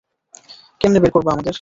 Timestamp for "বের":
0.99-1.11